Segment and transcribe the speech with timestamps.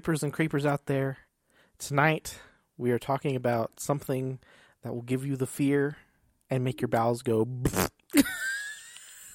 [0.00, 1.18] reapers and creepers out there,
[1.76, 2.38] tonight
[2.78, 4.38] we are talking about something
[4.80, 5.98] that will give you the fear
[6.48, 7.46] and make your bowels go.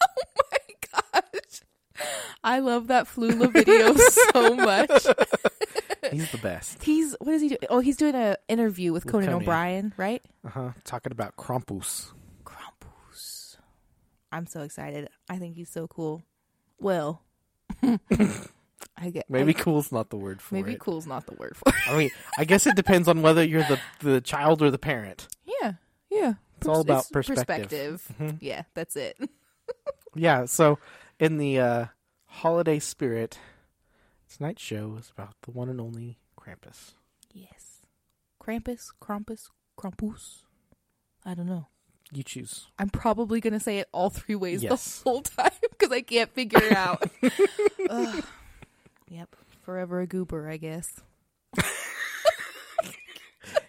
[0.07, 0.11] Oh
[0.51, 1.61] my gosh.
[2.43, 3.93] I love that Flula video
[4.33, 4.91] so much.
[6.11, 6.83] He's the best.
[6.83, 7.59] He's what is he doing?
[7.69, 9.41] Oh, he's doing an interview with Conan Conan.
[9.41, 10.21] O'Brien, right?
[10.45, 10.69] Uh huh.
[10.83, 12.11] Talking about Krampus.
[12.43, 13.57] Krampus.
[14.31, 15.09] I'm so excited.
[15.29, 16.23] I think he's so cool.
[16.79, 17.23] Well,
[18.97, 20.71] I get Maybe I- cool's not the word for maybe it.
[20.73, 21.87] Maybe cool's not the word for it.
[21.89, 25.27] I mean, I guess it depends on whether you're the the child or the parent.
[25.61, 25.73] Yeah,
[26.09, 26.33] yeah.
[26.57, 28.07] It's all about Pers- perspective.
[28.19, 28.37] Mhm.
[28.41, 29.17] Yeah, that's it.
[30.17, 30.45] Yeah.
[30.45, 30.79] So,
[31.19, 31.85] in the uh,
[32.27, 33.37] holiday spirit,
[34.33, 36.93] tonight's show is about the one and only Krampus.
[37.33, 37.81] Yes.
[38.41, 40.43] Krampus, Krampus, Krampus.
[41.25, 41.67] I don't know.
[42.13, 42.67] You choose.
[42.79, 45.01] I'm probably gonna say it all three ways Yes.
[45.01, 47.03] the whole time because I can't figure it out.
[49.09, 49.35] Yep.
[49.63, 51.01] Forever a goober, I guess.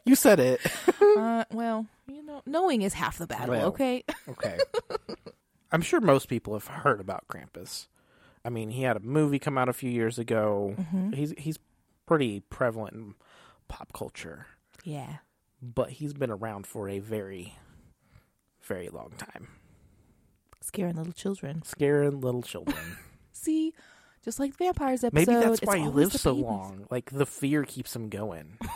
[0.04, 0.60] You said it.
[1.16, 3.48] Uh, well, you know, knowing is half the battle.
[3.54, 3.66] Well.
[3.68, 4.04] Okay.
[4.28, 4.58] Okay.
[5.72, 7.86] I'm sure most people have heard about Krampus.
[8.44, 10.74] I mean, he had a movie come out a few years ago.
[10.78, 11.12] Mm-hmm.
[11.12, 11.58] He's he's
[12.04, 13.14] pretty prevalent in
[13.68, 14.46] pop culture,
[14.84, 15.16] Yeah.
[15.62, 17.54] but he's been around for a very,
[18.62, 19.48] very long time,
[20.60, 21.62] Scaring little children.
[21.62, 22.98] scaring little children.
[23.32, 23.72] See,
[24.26, 25.26] just like vampires episode.
[25.32, 26.44] Maybe that's why he lives so babies.
[26.44, 26.86] long.
[26.90, 28.58] Like the fear keeps him going.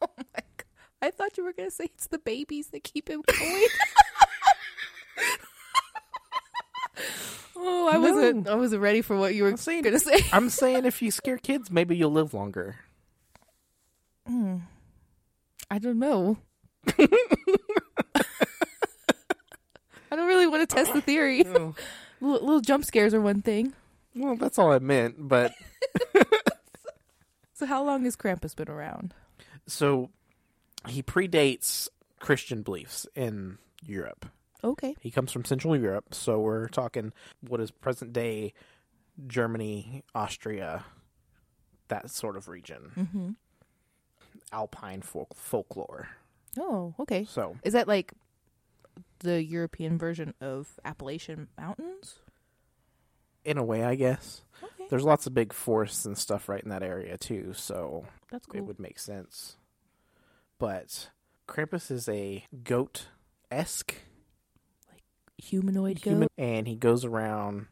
[0.00, 0.64] Oh my god!
[1.02, 3.66] I thought you were gonna say it's the babies that keep him going.
[7.56, 8.00] oh, I No.
[8.00, 8.48] wasn't.
[8.48, 10.20] I wasn't ready for what you were I'm saying- gonna say.
[10.32, 12.76] I'm saying if you scare kids, maybe you'll live longer.
[14.26, 14.58] Hmm.
[15.70, 16.38] I don't know.
[16.90, 17.08] I
[20.16, 21.42] don't really want to test the theory.
[21.42, 21.74] well,
[22.20, 23.72] little, little jump scares are one thing.
[24.38, 25.16] That's all I meant.
[25.18, 25.52] But
[27.54, 29.14] So, how long has Krampus been around?
[29.66, 30.10] so
[30.86, 31.88] he predates
[32.20, 34.26] Christian beliefs in Europe.
[34.64, 34.94] Okay.
[35.00, 37.12] He comes from Central Europe, so we're talking
[37.46, 38.52] what is present day
[39.26, 40.84] Germany, Austria,
[41.88, 42.92] that sort of region.
[42.96, 43.30] Mm-hmm.
[44.52, 46.08] Alpine folk- folklore.
[46.58, 47.24] Oh, okay.
[47.24, 48.12] So Is that like
[49.20, 52.16] the European version of Appalachian Mountains?
[53.44, 56.70] In a way, I guess Okay, there's lots of big forests and stuff right in
[56.70, 57.52] that area too.
[57.54, 58.58] So that's cool.
[58.60, 59.56] it would make sense.
[60.58, 61.10] But
[61.48, 63.06] Krampus is a goat
[63.50, 63.94] esque
[64.90, 65.02] like
[65.38, 66.32] Humanoid human, goat.
[66.36, 67.66] and he goes around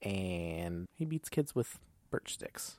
[0.00, 1.78] and he beats kids with
[2.10, 2.76] birch sticks.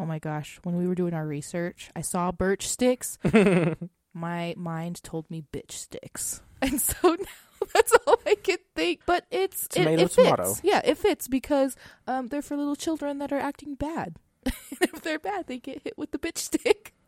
[0.00, 0.58] Oh my gosh!
[0.62, 3.18] When we were doing our research, I saw birch sticks.
[4.14, 7.26] my mind told me bitch sticks, and so now
[7.74, 9.00] that's all I could think.
[9.06, 10.14] But it's it- Tomato, it, fits.
[10.16, 10.54] tomato.
[10.62, 14.16] Yeah, it fits because um, they're for little children that are acting bad.
[14.44, 16.94] and if they're bad, they get hit with the bitch stick.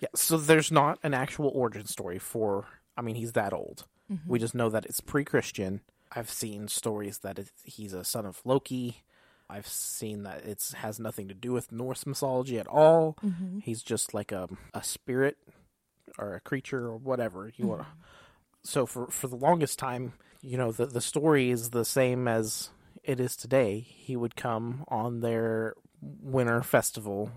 [0.00, 2.66] Yeah, so there's not an actual origin story for.
[2.98, 3.86] I mean, he's that old.
[4.12, 4.28] Mm-hmm.
[4.30, 5.80] We just know that it's pre-Christian.
[6.12, 9.02] I've seen stories that it, he's a son of Loki.
[9.48, 13.16] I've seen that it has nothing to do with Norse mythology at all.
[13.24, 13.60] Mm-hmm.
[13.60, 15.38] He's just like a a spirit
[16.18, 17.86] or a creature or whatever you want.
[18.64, 22.70] So for for the longest time, you know, the the story is the same as
[23.04, 23.80] it is today.
[23.80, 27.30] He would come on their winter festival,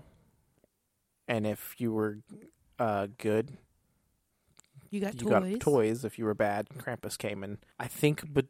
[1.28, 2.18] and if you were
[2.78, 3.56] uh, good,
[4.90, 5.52] You got you toys.
[5.52, 6.04] got toys.
[6.04, 8.46] If you were bad, Krampus came and I think, but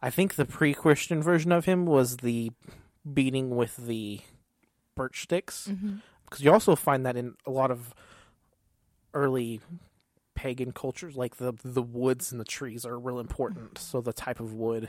[0.00, 2.52] I think the pre-Christian version of him was the
[3.12, 4.20] beating with the
[4.94, 7.92] birch sticks hmm because you also find that in a lot of
[9.14, 9.60] early
[10.34, 13.78] pagan cultures, like the the woods and the trees are real important.
[13.78, 14.88] So the type of wood,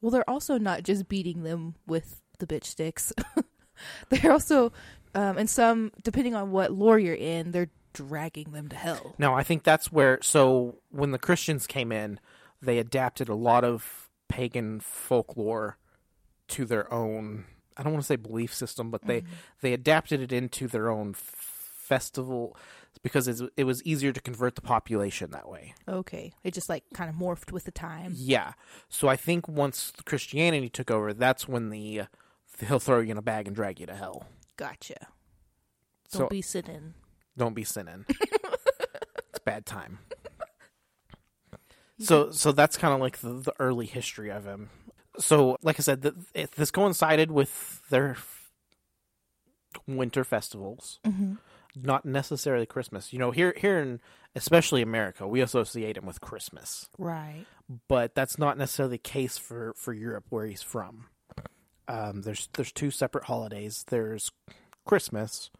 [0.00, 3.12] Well, they're also not just beating them with the bitch sticks.
[4.08, 4.72] they're also,
[5.14, 9.14] um, and some, depending on what lore you're in, they're dragging them to hell.
[9.18, 10.18] No, I think that's where.
[10.22, 12.18] So when the Christians came in,
[12.60, 15.78] they adapted a lot of pagan folklore
[16.48, 17.44] to their own.
[17.76, 19.24] I don't want to say belief system, but they
[19.60, 21.80] they adapted it into their own f-
[23.02, 25.74] because it's, it was easier to convert the population that way.
[25.88, 26.32] Okay.
[26.42, 28.12] It just like kind of morphed with the time.
[28.16, 28.52] Yeah.
[28.88, 32.06] So I think once Christianity took over, that's when the uh,
[32.66, 34.26] he'll throw you in a bag and drag you to hell.
[34.56, 35.08] Gotcha.
[36.12, 36.94] Don't be sinning.
[37.36, 38.06] don't be sinning.
[38.08, 39.98] it's bad time.
[41.98, 44.70] So so that's kind of like the, the early history of him.
[45.18, 48.16] So like I said, th it, this coincided with their
[49.86, 51.34] winter festivals, hmm
[51.76, 53.12] not necessarily Christmas.
[53.12, 54.00] You know, here here in
[54.34, 57.44] especially America, we associate him with Christmas, Right.
[57.88, 61.06] but that's not necessarily the case for for Europe where he's from.
[61.88, 63.84] um, there's there's two separate holidays.
[63.88, 64.30] There's
[64.86, 65.50] Christmas,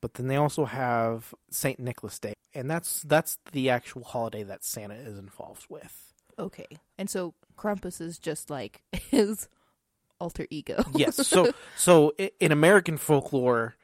[0.00, 4.64] but then they also have Saint Nicholas Day, and that's that's the actual holiday that
[4.64, 6.12] Santa is involved with.
[6.38, 6.66] Okay.
[6.98, 9.48] And so Krampus is just like his
[10.20, 10.82] alter ego.
[10.94, 11.26] yes.
[11.26, 13.74] So so in American folklore,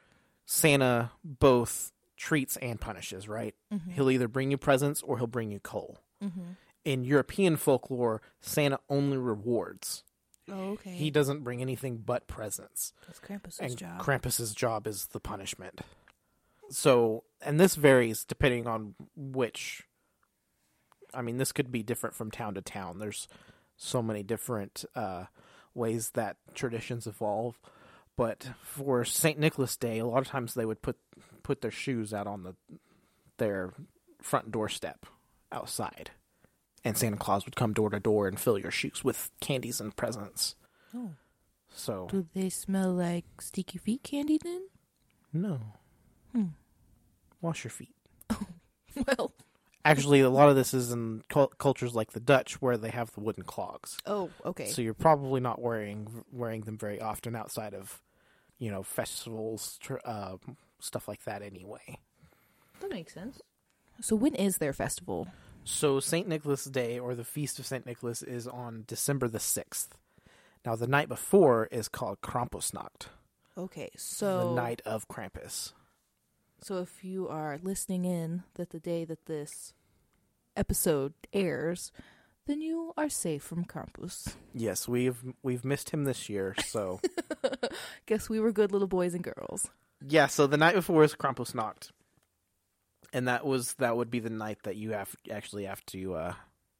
[0.52, 3.26] Santa both treats and punishes.
[3.26, 3.54] Right.
[3.94, 5.99] He'll either bring you presents or he'll bring you coal.
[6.22, 6.40] Mm-hmm.
[6.84, 10.04] In European folklore, Santa only rewards.
[10.50, 10.90] Oh, okay.
[10.90, 12.93] He doesn't bring anything but presents.
[13.06, 14.00] That's Krampus's and job.
[14.00, 15.81] Krampus's job is the punishment.
[16.69, 19.84] So, and this varies depending on which.
[21.14, 22.98] I mean, this could be different from town to town.
[22.98, 23.26] There's
[23.76, 25.25] so many different uh,
[25.75, 27.58] ways that traditions evolve.
[28.17, 30.97] But for Saint Nicholas Day, a lot of times they would put
[31.43, 32.55] put their shoes out on the
[33.38, 33.73] their
[34.20, 35.06] front doorstep
[35.50, 36.11] outside,
[36.85, 39.97] and Santa Claus would come door to door and fill your shoes with candies and
[39.97, 40.55] presents.
[40.94, 41.12] oh.
[41.75, 44.69] So Do they smell like sticky feet candy then?
[45.32, 45.58] no,
[46.32, 46.49] Hmm.
[47.41, 47.94] wash your feet.
[48.31, 48.47] Oh,
[49.06, 49.32] Well.
[49.84, 53.11] Actually, a lot of this is in cul- cultures like the Dutch, where they have
[53.12, 53.96] the wooden clogs.
[54.06, 54.67] Oh, okay.
[54.67, 58.00] So you're probably not wearing wearing them very often outside of,
[58.58, 60.37] you know, festivals, uh,
[60.79, 61.43] stuff like that.
[61.43, 61.99] Anyway,
[62.81, 63.40] that makes sense.
[64.00, 65.29] So when is their festival?
[65.64, 69.96] so Saint Nicholas Day or the Feast of Saint Nicholas is on December the sixth.
[70.64, 73.06] Now the night before is called Krampusnacht,
[73.58, 75.73] Okay, so the night of Krampus.
[76.62, 79.75] So if you are listening in that the day that this
[80.56, 81.91] episode airs,
[82.47, 84.35] then you are safe from Krampus.
[84.55, 87.00] Yes, we've we've missed him this year, so
[88.06, 89.69] Guess we were good little boys and girls.
[90.06, 91.17] Yeah, so the night before is
[91.55, 91.93] knocked,
[93.12, 96.35] and that was that would be the night that you have actually have to uh,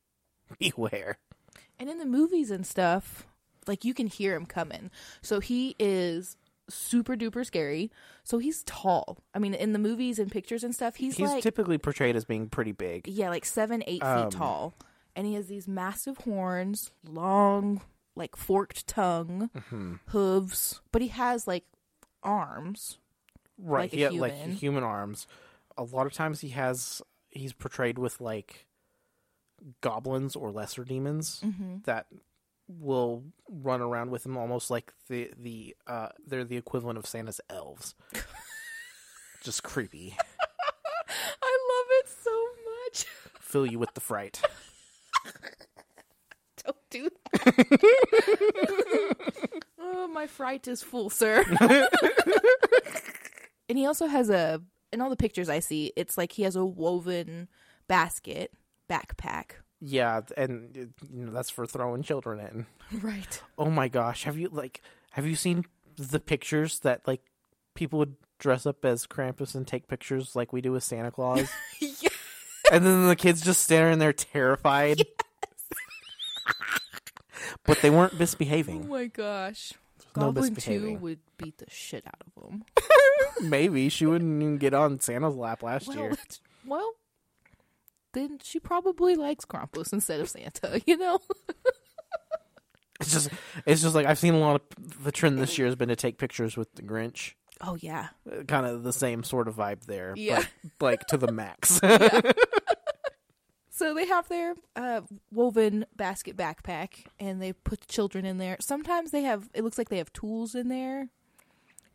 [0.59, 1.19] beware.
[1.79, 3.27] And in the movies and stuff,
[3.67, 4.91] like you can hear him coming.
[5.23, 6.37] So he is
[6.73, 7.91] super duper scary.
[8.25, 9.19] So he's tall.
[9.35, 12.25] I mean, in the movies and pictures and stuff, he's, He's like typically portrayed as
[12.25, 13.07] being pretty big.
[13.09, 14.75] yeah, like seven, eight Um, feet tall,
[15.17, 17.81] and he has these massive horns, long,
[18.17, 19.95] like forked tongue, Mm-hmm.
[20.09, 21.65] hooves, but he has like
[22.23, 22.99] arms.
[23.59, 24.57] Right, Like he had like human.
[24.57, 25.27] human arms.
[25.77, 28.67] A lot of times he has he's portrayed with like
[29.81, 31.77] goblins or lesser demons Mm-hmm.
[31.85, 32.07] that
[32.69, 37.41] will run around with him almost like the the uh they're the equivalent of Santa's
[37.51, 37.95] elves.
[39.43, 40.17] Just creepy.
[41.43, 42.47] I love it so
[42.87, 43.05] much.
[43.41, 44.41] Fill you with the fright.
[46.65, 47.57] Don't do that.
[49.81, 51.45] oh, my fright is full, sir.
[53.69, 56.55] and he also has a, in all the pictures I see, it's like he has
[56.55, 57.49] a woven
[57.89, 58.53] basket,
[58.89, 59.62] backpack.
[59.85, 62.67] Yeah, and you know that's for throwing children in.
[63.03, 63.41] Right.
[63.57, 65.65] Oh my gosh, have you like have you seen
[65.97, 67.23] the pictures that like
[67.75, 71.51] people would dress up as Krampus and take pictures like we do with Santa Claus?
[71.81, 72.11] yeah.
[72.71, 75.07] and then the kids just staring there terrified.
[77.65, 78.85] but they weren't misbehaving.
[78.85, 79.73] Oh my gosh.
[80.15, 81.01] no Goblin 2 misbehaving.
[81.01, 82.65] would beat the shit out of them.
[83.41, 86.13] Maybe she wouldn't even get on Santa's lap last well, year.
[86.67, 86.93] well,
[88.13, 91.19] then she probably likes Krampus instead of Santa, you know?
[93.01, 93.31] It's just
[93.67, 95.97] it's just like I've seen a lot of the trend this year has been to
[95.97, 97.33] take pictures with the Grinch.
[97.61, 98.09] Oh, yeah.
[98.49, 100.45] Kind of the same sort of vibe there, Yeah.
[100.79, 101.81] but like to the max.
[103.75, 105.01] So they have their uh,
[105.33, 108.59] woven basket backpack, and they put children in there.
[108.61, 109.49] Sometimes they have.
[109.55, 111.09] It looks like they have tools in there,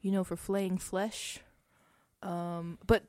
[0.01, 1.39] you know, for flaying flesh.
[2.23, 3.03] Um, but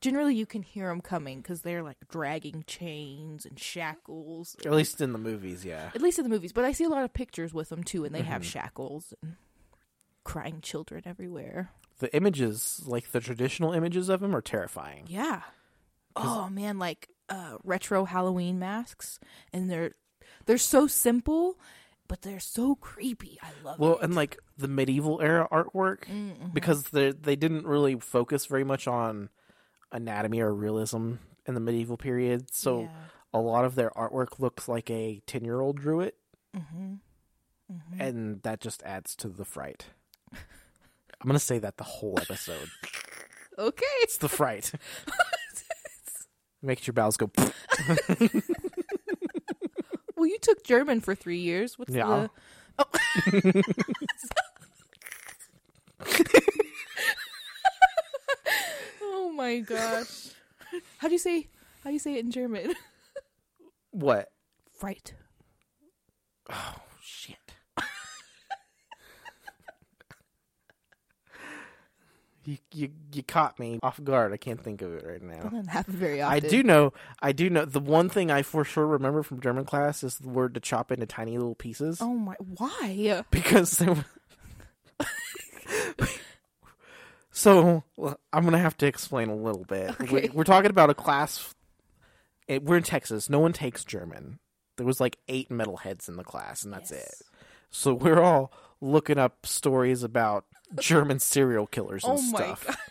[0.00, 4.56] generally, you can hear them coming because they're like dragging chains and shackles.
[4.64, 5.90] At least in the movies, yeah.
[5.94, 6.52] At least in the movies.
[6.52, 8.46] But I see a lot of pictures with them too, and they have Mhm.
[8.46, 9.36] shackles and
[10.24, 11.70] crying children everywhere.
[11.98, 15.04] The images, like the traditional images of them, are terrifying.
[15.08, 15.42] Yeah.
[16.14, 19.18] Oh man, like uh retro Halloween masks
[19.52, 19.92] and they're
[20.46, 21.58] they're so simple
[22.08, 23.36] but they're so creepy.
[23.42, 24.04] I love Well, it.
[24.04, 26.50] and like the medieval era artwork, Mm-hmm.
[26.52, 29.28] because they they didn't really focus very much on
[29.92, 31.14] anatomy or realism
[31.46, 32.88] in the medieval period, so Yeah.
[33.34, 36.16] a lot of their artwork looks like a ten year old drew it,
[36.56, 36.98] Mhm.
[37.72, 38.00] Mhm.
[38.00, 39.86] and that just adds to the fright.
[40.32, 42.68] I'm gonna say that the whole episode.
[43.58, 43.84] Okay.
[44.00, 44.72] It's the fright.
[46.62, 47.30] Makes your bowels go.
[50.16, 51.78] Well, you took German for 3 years.
[51.78, 52.28] What's Yeah.
[52.28, 52.30] the
[52.78, 52.84] Oh
[59.36, 60.28] my gosh.
[60.98, 61.48] how do you say
[61.84, 62.74] how do you say it in German?
[63.92, 64.30] What?
[64.78, 65.14] Fright.
[66.50, 67.38] Oh shit.
[72.44, 74.34] you, you you caught me off guard.
[74.34, 75.44] I can't think of it right now.
[75.44, 76.36] Doesn't happen very often.
[76.36, 76.92] I do know.
[77.22, 77.64] I do know.
[77.64, 80.92] The one thing I for sure remember from German class is the word to chop
[80.92, 81.98] into tiny little pieces.
[82.02, 82.34] Oh my!
[82.38, 83.24] Why?
[83.30, 83.82] Because
[87.36, 87.84] so
[88.32, 89.90] I'm gonna have to explain a little bit.
[90.00, 90.30] Okay.
[90.32, 91.54] We're, talking about a class.
[92.48, 93.28] We're in Texas.
[93.28, 94.38] No one takes German.
[94.78, 97.20] There was like eight metalheads in the class, and that's Yes.
[97.20, 97.26] it.
[97.70, 98.50] So we're all
[98.80, 100.46] looking up stories about
[100.78, 102.66] German serial killers and Oh my stuff.
[102.66, 102.76] god!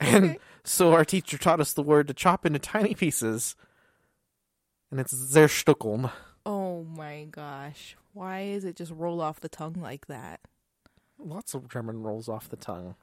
[0.00, 0.38] And Okay.
[0.64, 3.54] so our teacher taught us the word to chop into tiny pieces,
[4.90, 6.10] and it's zerstückeln.
[6.46, 7.96] Oh my gosh!
[8.12, 10.40] Why is it just roll off the tongue like that?
[11.18, 12.94] Lots of German rolls off the tongue.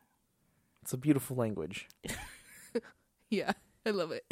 [0.82, 1.88] It's a beautiful language.
[3.30, 3.54] Yeah,
[3.86, 4.24] I love it.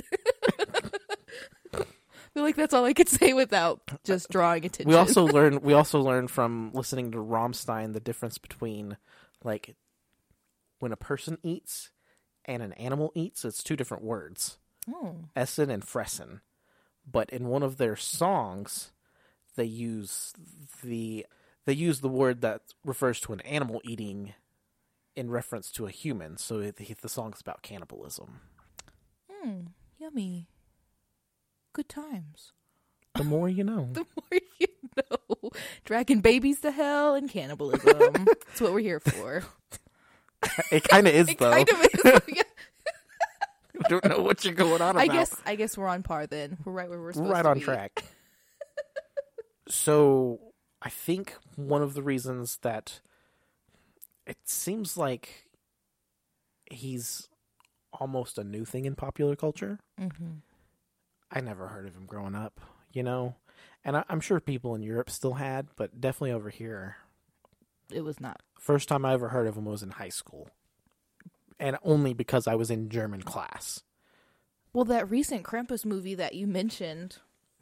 [1.74, 1.78] I
[2.34, 4.90] feel like that's all I could say without just drawing attention.
[4.90, 8.98] We also learn we also learned from listening to Rammstein the difference between
[9.44, 9.76] like
[10.80, 11.90] when a person eats
[12.46, 13.44] and an animal eats.
[13.46, 14.58] It's two different words,
[14.90, 16.42] oh, essen and fressen.
[17.10, 18.92] But in one of their songs,
[19.56, 20.34] they use
[20.84, 21.26] the
[21.66, 24.34] they use the word that refers to an animal eating
[25.16, 26.38] in reference to a human.
[26.38, 28.42] So it, the song's about cannibalism.
[29.32, 29.60] hmm,
[30.00, 30.48] yummy.
[31.74, 32.52] Good times.
[33.16, 33.90] The more you know.
[33.94, 34.68] The more you
[34.98, 35.52] know.
[35.86, 37.84] Dragging babies to hell and cannibalism.
[38.26, 39.44] That's what we're here for.
[40.72, 41.52] it kind of is It though.
[41.52, 42.44] kind of is.
[43.86, 44.98] I don't know what you're going on about.
[44.98, 45.36] I guess.
[45.46, 46.58] I guess we're on par then.
[46.64, 47.36] We're right where we're supposed to be.
[47.36, 48.04] Right on track.
[49.68, 50.40] so,
[50.84, 53.00] I think one of the reasons that
[54.28, 55.46] it seems like
[56.70, 57.30] he's
[57.94, 59.80] almost a new thing in popular culture.
[60.00, 60.40] Mm-hmm.
[61.32, 62.60] I never heard of him growing up,
[62.92, 63.36] you know,
[63.86, 66.98] and I, I'm sure people in Europe still had, but definitely over here.
[67.92, 68.42] It was not.
[68.60, 70.50] First time I ever heard of him was in high school,
[71.60, 73.84] and only because I was in German class.
[74.74, 77.18] Well, that recent Krampus movie that you mentioned,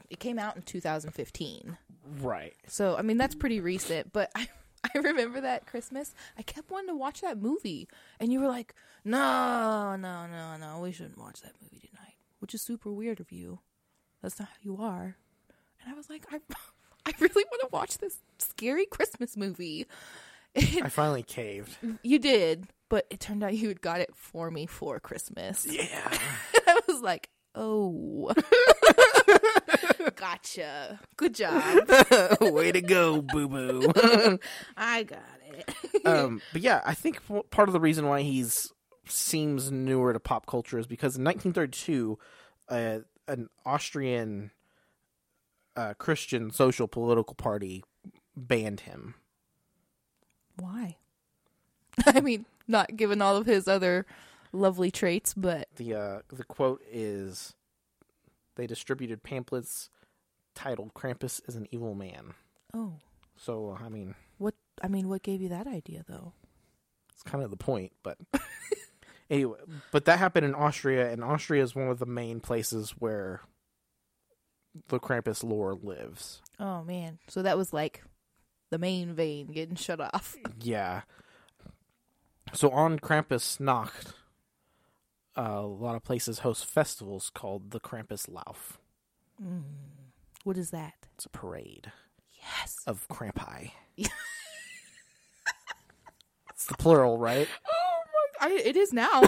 [0.10, 1.78] it came out in 2015.
[2.20, 2.56] Right.
[2.68, 4.48] So, I mean, that's pretty recent, but I
[4.96, 6.14] I remember that Christmas.
[6.38, 7.88] I kept wanting to watch that movie,
[8.20, 8.74] and you were like,
[9.06, 13.32] "No, no, no, no, we shouldn't watch that movie tonight," which is super weird of
[13.32, 13.60] you.
[14.22, 15.18] That's not how you are.
[15.84, 16.40] And I was like, I,
[17.06, 19.88] I really want to watch this scary Christmas movie.
[20.56, 21.78] I finally caved.
[22.04, 25.66] you did, but it turned out you had got it for me for Christmas.
[25.66, 26.18] Yeah.
[26.68, 28.34] I was like, oh,
[30.16, 31.00] gotcha.
[31.18, 31.88] Good job.
[32.42, 33.92] Way to go, boo boo.
[34.78, 36.06] I got it.
[36.06, 38.72] um, but yeah, I think part of the reason why he's
[39.08, 42.18] seems newer to pop culture is because in 1932,
[42.70, 44.52] uh, an Austrian
[45.76, 47.84] uh, Christian social political party
[48.36, 49.16] banned him.
[50.58, 50.98] Why?
[52.06, 54.06] I mean, not given all of his other
[54.52, 57.54] lovely traits, but the uh, The quote is,
[58.56, 59.90] "They distributed pamphlets
[60.56, 62.34] titled Krampus is an evil man."
[62.74, 62.96] oh,
[63.38, 64.56] So I mean, what?
[64.82, 66.34] I mean, what gave you that idea, though?
[67.14, 68.18] it's kind of the point, but
[69.30, 69.58] anyway,
[69.92, 73.42] but that happened in Austria, and Austria is one of the main places where
[74.88, 76.42] the Krampus lore lives.
[76.60, 78.04] Oh man, so that was like
[78.72, 80.36] the main vein getting shut off.
[80.62, 81.02] Yeah.
[82.54, 84.14] So on Krampus Nacht,
[85.38, 88.78] uh, a lot of places host festivals called the Krampus Lauf.
[90.44, 90.94] What is that?
[91.16, 91.92] It's a parade
[92.60, 92.78] Yes.
[92.88, 93.72] of Krampi.
[93.98, 94.10] it's
[96.68, 97.48] the plural, right?
[97.70, 98.02] Oh
[98.42, 98.48] my!
[98.48, 99.10] I, it is now.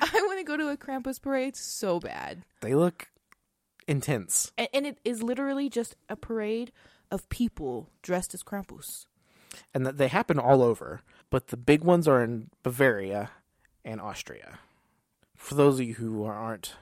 [0.00, 2.42] I want to go to a Krampus parade so bad.
[2.60, 3.08] They look
[3.88, 4.52] intense.
[4.58, 6.72] And, and it is literally just a parade
[7.10, 9.06] of people dressed as Krampus.
[9.74, 11.02] and that they happen all over,
[11.32, 13.30] but the big ones are in Bavaria
[13.84, 14.60] and Austria.
[15.34, 16.74] For those of you who aren't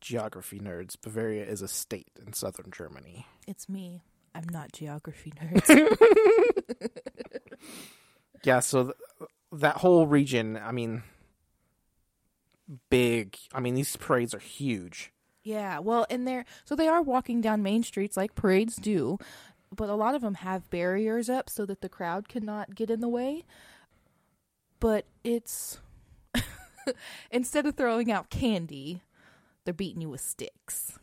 [0.00, 3.26] geography nerds, Bavaria is a state in southern Germany.
[3.46, 4.02] It's me.
[4.34, 5.68] I'm not geography nerds.
[8.44, 11.04] Yeah, so th- that whole region, I mean,
[12.90, 13.36] big.
[13.54, 15.12] I mean, these parades are huge.
[15.44, 19.18] yeah, well, and they're so they are walking down main streets like parades do,
[19.74, 23.00] but a lot of them have barriers up so that the crowd cannot get in
[23.00, 23.44] the way.
[24.80, 25.78] But it's
[27.30, 29.02] instead of throwing out candy,
[29.64, 30.98] they're beating you with sticks.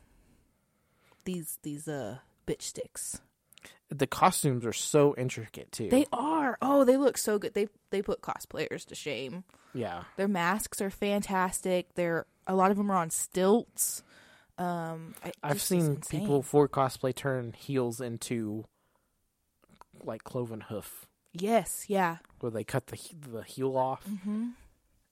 [1.25, 3.21] These these uh bitch sticks.
[3.89, 5.89] The costumes are so intricate too.
[5.89, 6.57] They are.
[6.61, 7.53] Oh, they look so good.
[7.53, 9.43] They they put cosplayers to shame.
[9.73, 11.93] yeah, Their masks are fantastic.
[11.95, 14.03] They're a lot of them are on stilts.
[14.59, 18.65] Um, I, I've seen people for cosplay turn heels into
[20.03, 22.17] like cloven hoof, Yes, yeah.
[22.39, 22.97] where they cut the
[23.31, 24.49] the heel off, Mm-hmm.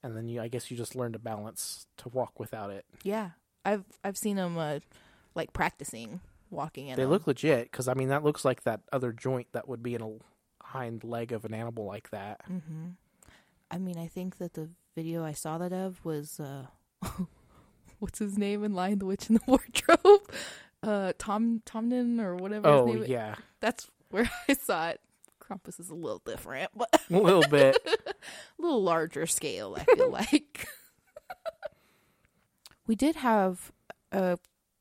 [0.04, 2.86] and then you I guess you just learn to balance to walk without it.
[3.04, 3.32] Yeah,
[3.66, 4.80] I've I've seen them uh,
[5.36, 6.96] like practicing walking in.
[6.98, 7.10] They 'em.
[7.10, 10.02] look legit because I mean that looks like that other joint that would be in
[10.02, 10.12] a
[10.64, 12.42] hind leg of an animal like that.
[12.50, 12.88] Mm-hmm.
[13.72, 16.68] I mean, I think that the video I saw that of was uh,
[18.00, 20.32] what's his name in Lion the Witch in the Wardrobe?
[20.84, 22.68] Uh, Tom Tomnin or whatever.
[22.68, 23.10] Oh his name is.
[23.10, 25.02] yeah, that's where I saw it.
[25.42, 27.78] Krampus is a little different, but a little bit.
[27.88, 29.78] a little larger scale.
[29.80, 30.68] I feel like
[32.86, 33.72] we did have
[34.12, 34.38] a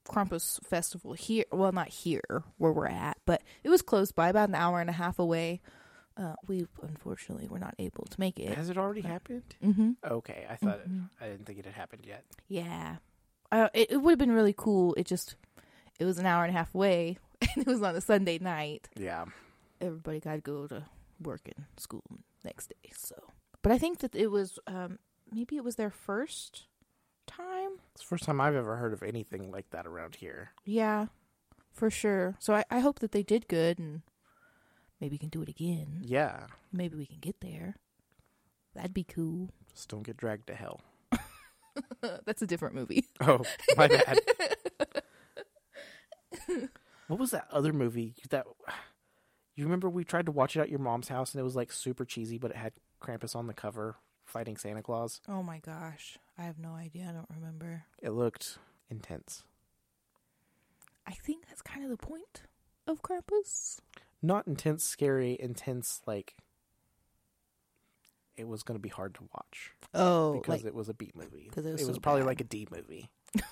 [0.09, 1.45] Krampus festival here.
[1.53, 4.91] Well, not here where we're at, but it was close by, about an hour and
[4.91, 5.61] a half away.
[6.17, 8.57] Uh, we unfortunately were not able to make it.
[8.57, 9.55] Has it already happened?
[9.63, 9.91] Mm-hmm.
[10.03, 11.11] Okay, I thought Mhm.
[11.21, 12.25] I didn't think it had happened yet.
[12.49, 12.97] Yeah,
[13.53, 14.95] uh, it, it would have been really cool.
[14.95, 15.37] It just
[15.99, 18.89] it was an hour and a half away, and it was on a Sunday night.
[18.97, 19.27] Yeah,
[19.81, 20.85] everybody got to go to
[21.23, 22.03] work and school
[22.45, 22.91] next day.
[22.97, 23.15] So,
[23.63, 24.99] but I think that it was um,
[25.31, 26.65] maybe it was their first
[27.27, 27.73] time.
[27.93, 30.53] it's the first time I've ever heard of anything like that around here.
[30.65, 31.07] Yeah,
[31.73, 32.37] for sure.
[32.39, 34.03] So I, I hope that they did good and
[35.01, 36.01] maybe we can do it again.
[36.03, 37.77] Yeah, Maybe we can get there.
[38.75, 39.51] That'd be cool.
[39.73, 40.81] just don't get dragged to hell.
[42.27, 43.07] That's a different movie.
[43.21, 43.43] Oh,
[43.77, 44.19] my bad.
[47.09, 48.47] what was that other movie that
[49.55, 51.73] you remember we tried to watch it at your mom's house and it was like
[51.73, 55.21] super cheesy, but it had Krampus on the cover fighting Santa Claus.
[55.29, 57.07] Oh my gosh, I have no idea.
[57.09, 57.85] I don't remember.
[58.03, 58.59] It looked
[58.91, 59.45] intense.
[61.07, 62.43] I think that's kind of the point
[62.87, 63.79] of Krampus.
[64.23, 66.35] Not intense, scary, intense like
[68.37, 71.11] it was going to be hard to watch Oh, because like it was a B
[71.15, 71.49] movie.
[71.53, 72.27] 'Cause it was it was so probably bad.
[72.27, 73.09] like a D movie.
[73.39, 73.43] I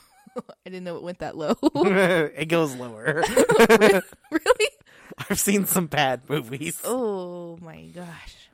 [0.70, 1.54] didn't know it went that low.
[1.74, 3.22] it goes lower.
[4.30, 4.70] really?
[5.30, 6.80] I've seen some bad movies.
[6.84, 8.48] Oh my gosh.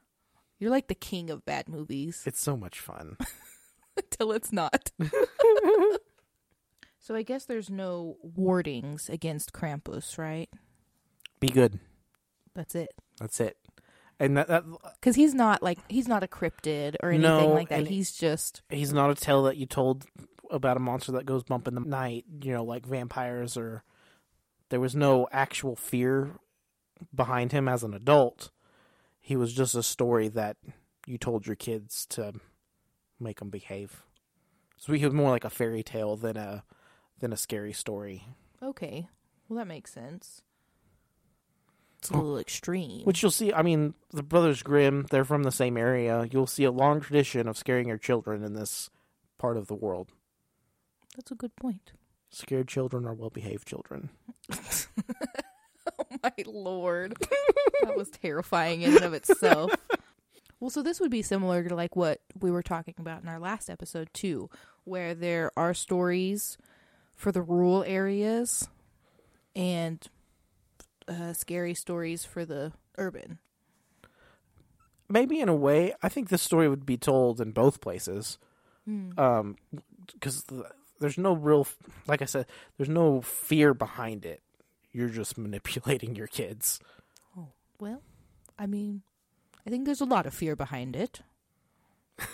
[0.58, 3.16] You're like the king of bad movies It's so much fun.
[3.96, 4.90] until it's not.
[7.00, 10.50] so I guess there's no wardings against Krampus, right?
[11.40, 11.80] Be good.
[12.54, 12.90] That's it.
[13.18, 13.56] That's it.
[14.18, 14.64] And that, that
[15.00, 17.86] Cuz he's not like he's not a cryptid or anything No, like that.
[17.88, 20.04] He's just he's not a tale that you told
[20.50, 23.82] about a monster that goes bump in the night, you know, like vampires or
[24.68, 26.32] there was no actual fear
[27.14, 28.50] behind him as an adult.
[29.20, 30.56] He was just a story that
[31.06, 32.34] you told your kids to
[33.18, 34.02] make them behave.
[34.76, 36.64] So he was more like a fairy tale than a
[37.20, 38.24] than a scary story.
[38.62, 39.08] okay.
[39.48, 40.42] Well, that makes sense.
[42.00, 43.04] It's a little extreme.
[43.04, 43.52] Which you'll see.
[43.52, 46.26] I mean, the Brothers Grimm, they're from the same area.
[46.30, 48.88] You'll see a long tradition of scaring your children in this
[49.36, 50.12] part of the world.
[51.14, 51.92] That's a good point.
[52.30, 54.10] Scared children are well behaved children.
[55.98, 57.14] Oh my lord.
[57.82, 59.72] that was terrifying in and of itself.
[60.60, 63.38] Well, so this would be similar to like what we were talking about in our
[63.38, 64.50] last episode too,
[64.84, 66.58] where there are stories
[67.14, 68.68] for the rural areas
[69.56, 70.06] and
[71.10, 73.38] uh, scary stories for the urban.
[75.08, 78.38] Maybe in a way, I think this story would be told in both places.
[79.18, 79.56] Um,
[80.12, 80.44] because
[81.00, 81.66] there's no real,
[82.06, 82.46] like I said,
[82.76, 84.40] there's no fear behind it.
[84.92, 86.80] You're just manipulating your kids.
[87.36, 87.48] Oh
[87.80, 88.02] Well,
[88.58, 89.02] I mean,
[89.66, 91.22] I think there's a lot of fear behind it.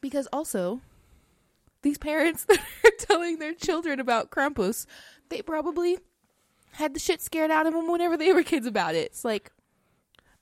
[0.00, 0.80] because also,
[1.82, 2.46] these parents
[2.98, 4.86] telling their children about Krampus,
[5.28, 5.98] they probably
[6.72, 9.06] had the shit scared out of them whenever they were kids about it.
[9.06, 9.50] It's like,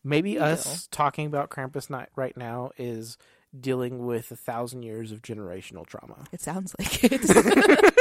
[0.06, 3.16] Maybe us talking about Krampus night right now is
[3.58, 6.26] dealing with a thousand years of generational trauma.
[6.30, 7.22] it sounds like it.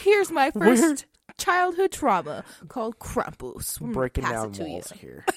[0.00, 1.04] Here's my 1st
[1.38, 3.80] childhood trauma called Krampus.
[3.80, 5.24] I'm Breaking down walls here.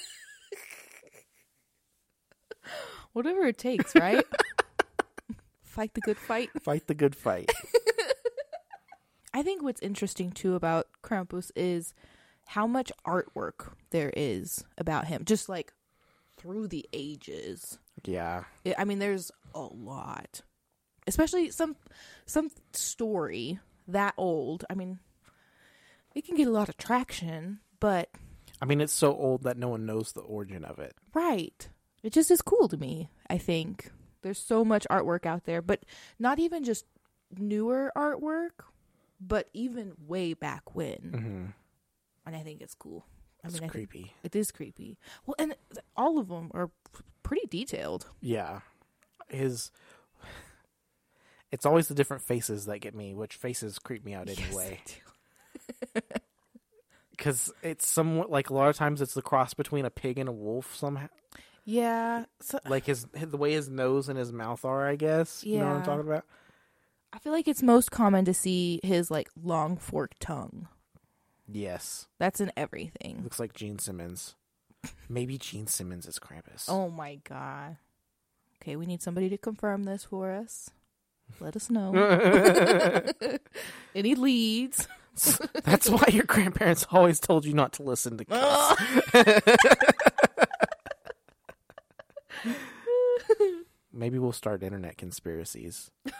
[3.12, 4.24] Whatever it takes, right?
[5.74, 6.50] Fight the good fight.
[6.62, 7.50] Fight the good fight.
[9.34, 11.92] I think what's interesting too about Krampus is
[12.46, 15.72] how much artwork there is about him, just like
[16.36, 17.78] through the ages.
[18.04, 18.44] Yeah.
[18.64, 20.42] I I mean, there's a lot,
[21.08, 21.74] especially some
[22.26, 23.58] some story
[23.88, 24.64] that old.
[24.70, 25.00] I mean,
[26.14, 28.10] it can get a lot of traction, but
[28.62, 30.94] I mean, it's so old that no one knows the origin of it.
[31.12, 31.68] right,
[32.04, 33.10] it just is cool to me.
[33.28, 33.90] I think
[34.24, 35.84] there's so much artwork out there, but
[36.18, 36.84] not even just
[37.38, 38.64] newer artwork,
[39.20, 40.98] but even way back when.
[41.14, 41.44] Mm-hmm.
[42.26, 43.06] and I think it's cool.
[43.44, 44.12] I It's mean, creepy.
[44.24, 44.98] it is creepy.
[45.26, 45.54] Well, and
[45.96, 46.70] all of them are
[47.22, 48.06] pretty detailed.
[48.20, 48.60] Yeah.
[49.28, 49.70] His
[51.52, 54.80] It's always the different faces that get me, which faces creep me out anyway.
[57.10, 60.28] Because it's somewhat like a lot of times it's the cross between a pig and
[60.28, 61.08] a wolf somehow.
[61.64, 62.24] Yeah.
[62.40, 65.44] So uh, Like his, the way his nose and his mouth are, I guess.
[65.44, 66.24] You know what I'm talking about?
[67.12, 70.68] I feel like it's most common to see his like long forked tongue.
[71.50, 72.06] Yes.
[72.18, 73.20] That's in everything.
[73.22, 74.34] Looks like Gene Simmons.
[75.08, 76.64] Maybe Gene Simmons is Krampus.
[76.68, 77.76] Oh my god.
[78.62, 80.70] Okay, we need somebody to confirm this for us.
[81.40, 81.92] Let us know.
[83.94, 84.88] Any leads?
[85.64, 89.93] That's why your grandparents always told you not to listen to kids.
[93.94, 95.90] Maybe we'll start internet conspiracies.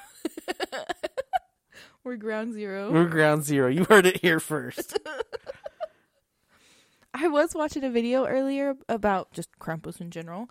[2.04, 2.92] We're ground zero.
[2.92, 3.68] We're ground zero.
[3.68, 4.98] You heard it here first.
[7.14, 10.50] I was watching a video earlier about just Krampus in general,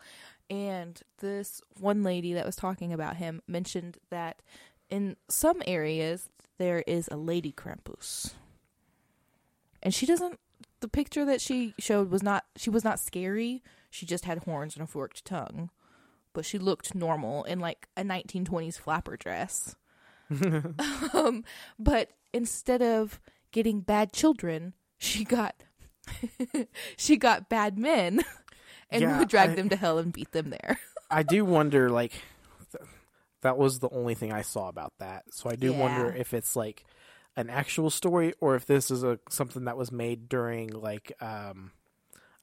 [0.49, 4.41] and this one lady that was talking about him mentioned that
[4.89, 8.33] in some areas there is a lady Krampus.
[9.81, 10.39] And she doesn't
[10.79, 13.61] the picture that she showed was not she was not scary.
[13.89, 15.69] She just had horns and a forked tongue.
[16.33, 19.75] But she looked normal in like a 1920s flapper dress.
[21.13, 21.43] um,
[21.77, 23.19] but instead of
[23.51, 25.63] getting bad children, she got
[26.97, 28.21] she got bad men
[28.89, 30.79] and Yeah, would drag I- them to hell and beat them there.
[31.11, 32.13] I do wonder, like,
[32.71, 32.83] th-
[33.41, 35.25] that was the only thing I saw about that.
[35.31, 36.85] So I do wonder if it's like
[37.35, 41.71] an actual story or if this is a something that was made during like, um,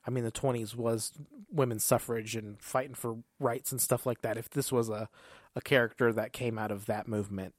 [0.06, 1.12] I mean, the twenties was
[1.50, 4.36] women's suffrage and fighting for rights and stuff like that.
[4.36, 5.08] If this was a
[5.54, 7.54] a character that came out of that movement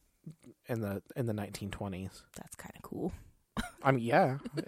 [0.67, 3.13] in the in the nineteen twenties, That's kind of cool.
[3.83, 4.37] I mean, yeah,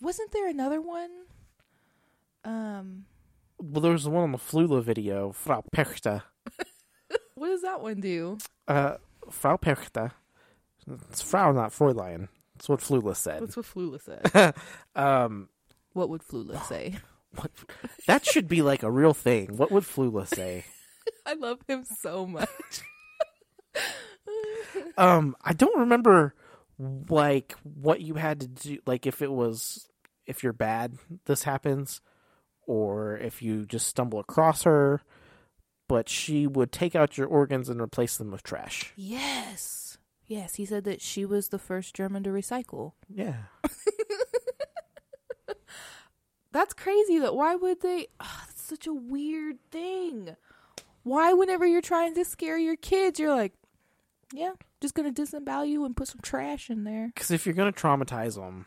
[0.00, 1.10] Wasn't there another one?
[2.44, 3.04] Um,
[3.58, 6.22] well, there was the one on the Flula video, Frau Perchte.
[7.34, 8.38] what does that one do?
[8.66, 8.96] Uh,
[9.30, 10.12] Frau Perchte.
[11.10, 12.28] It's Frau, not Fräulein.
[12.60, 13.40] That's what Flula said.
[13.40, 14.54] That's what Flula said?
[14.94, 15.48] Um,
[15.94, 16.98] what would Flula say?
[17.34, 17.50] what?
[18.06, 19.56] That should be like a real thing.
[19.56, 20.66] What would Flula say?
[21.26, 22.48] I love him so much.
[24.98, 26.34] Um, I don't remember
[27.08, 28.78] like what you had to do.
[28.86, 29.88] Like if it was
[30.26, 32.00] if you're bad, this happens,
[32.66, 35.02] or if you just stumble across her.
[35.88, 38.92] But she would take out your organs and replace them with trash.
[38.96, 39.89] yes.
[40.30, 42.92] Yes, he said that she was the first German to recycle.
[43.12, 43.34] Yeah.
[46.52, 50.36] That's crazy that why would they oh, that's such a weird thing.
[51.02, 53.54] Why whenever you're trying to scare your kids, you're like,
[54.32, 57.54] yeah, just going to disembowel you and put some trash in there Because if you're
[57.56, 58.66] gonna traumatize them,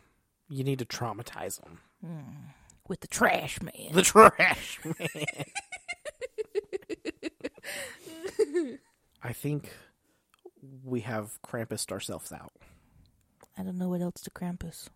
[0.49, 1.79] you need to traumatize them.
[2.05, 2.49] Hmm,
[2.89, 3.93] with the trash man.
[3.93, 4.97] The trash man.
[9.23, 9.69] I think
[10.83, 12.53] we have Krampused ourselves out.
[13.57, 14.87] I don't know what else to Krampus.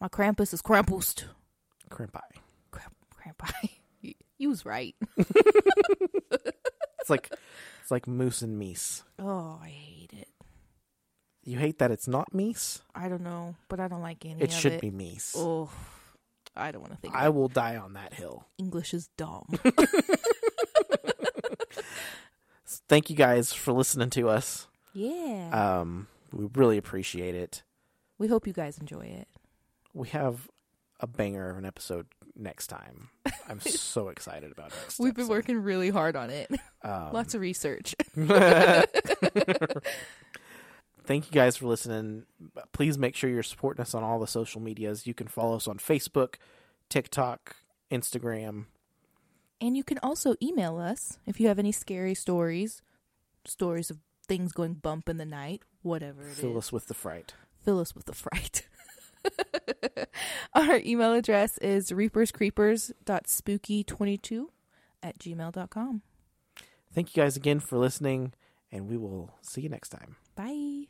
[0.00, 1.24] My Krampus is Krampused.
[1.90, 2.20] Krampi.
[2.70, 3.70] Kramp, Krampi.
[4.38, 4.96] You, was right.
[5.18, 7.30] It's like
[7.82, 9.02] it's like moose and meese.
[9.18, 10.28] Oh, I hate it.
[11.44, 12.80] You hate that it's not meese?
[12.94, 14.80] I don't know, but I don't like any It should it.
[14.80, 15.32] be meese.
[15.36, 15.68] Oh,
[16.56, 17.14] I don't want to think.
[17.14, 18.46] I will die on that hill.
[18.56, 19.46] English is dumb.
[22.90, 24.66] Thank you guys for listening to us.
[24.92, 25.78] yeah.
[25.80, 27.62] Um, we really appreciate it.
[28.18, 29.28] we hope you guys enjoy it.
[29.94, 30.48] We have
[30.98, 33.10] a banger of an episode next time.
[33.48, 34.96] I'm so excited about it.
[34.98, 35.32] We've been episode.
[35.34, 36.50] working really hard on it.
[36.82, 37.94] Um, Lots of research.
[41.04, 42.24] Thank you guys for listening.
[42.72, 45.06] Please make sure you're supporting us on all the social medias.
[45.06, 46.34] You can follow us on Facebook,
[46.88, 47.54] TikTok,
[47.92, 48.64] Instagram.
[49.60, 52.80] And you can also email us if you have any scary stories,
[53.44, 56.38] stories of things going bump in the night, whatever it is.
[56.38, 57.34] Fill us with the fright.
[57.62, 58.66] Fill us with the fright.
[60.54, 64.46] Our email address is reaperscreepers.spooky22
[65.02, 66.02] at gmail.com.
[66.92, 68.32] Thank you guys again for listening,
[68.72, 70.16] and we will see you next time.
[70.34, 70.86] Bye.